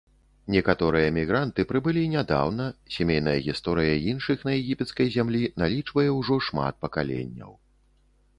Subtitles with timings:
[0.53, 2.65] Некаторыя мігранты прыбылі нядаўна,
[2.95, 7.51] сямейная гісторыя іншых на егіпецкай зямлі налічвае ўжо шмат пакаленняў.